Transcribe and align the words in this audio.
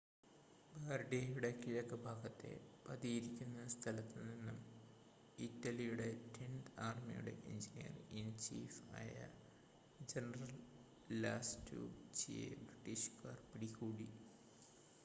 ബാർഡിയയുടെ 0.73 1.49
കിഴക്ക് 1.57 1.97
ഭാഗത്തെ 2.05 2.53
പതിയിരിക്കുന്ന 2.85 3.65
സ്ഥലത്തു 3.67 4.21
നിന്ന് 4.21 4.55
ഇറ്റലിയുടെ 5.37 6.07
ടെൻത് 6.35 6.71
ആർമിയുടെ 6.79 7.33
എഞ്ചിനീയർ 7.47 7.93
ഇൻ 8.15 8.27
ചീഫ് 8.39 8.81
ആയ 8.95 9.13
ജനറൽ 10.07 10.53
ലാസ്റ്റുചിയെ 11.21 12.49
ബ്രിട്ടീഷുകാർ 12.65 13.39
പിടികൂടി 13.49 14.09